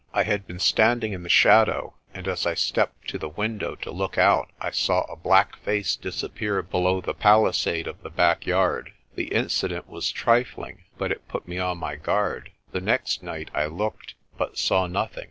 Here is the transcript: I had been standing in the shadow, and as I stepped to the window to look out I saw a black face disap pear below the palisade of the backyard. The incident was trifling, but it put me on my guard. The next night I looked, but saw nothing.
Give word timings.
I 0.15 0.23
had 0.23 0.47
been 0.47 0.57
standing 0.57 1.13
in 1.13 1.21
the 1.21 1.29
shadow, 1.29 1.93
and 2.11 2.27
as 2.27 2.47
I 2.47 2.55
stepped 2.55 3.07
to 3.09 3.19
the 3.19 3.29
window 3.29 3.75
to 3.75 3.91
look 3.91 4.17
out 4.17 4.49
I 4.59 4.71
saw 4.71 5.01
a 5.03 5.15
black 5.15 5.57
face 5.57 5.95
disap 5.95 6.33
pear 6.33 6.63
below 6.63 7.01
the 7.01 7.13
palisade 7.13 7.85
of 7.85 8.01
the 8.01 8.09
backyard. 8.09 8.93
The 9.13 9.25
incident 9.27 9.87
was 9.87 10.09
trifling, 10.11 10.85
but 10.97 11.11
it 11.11 11.27
put 11.27 11.47
me 11.47 11.59
on 11.59 11.77
my 11.77 11.97
guard. 11.97 12.49
The 12.71 12.81
next 12.81 13.21
night 13.21 13.51
I 13.53 13.67
looked, 13.67 14.15
but 14.39 14.57
saw 14.57 14.87
nothing. 14.87 15.19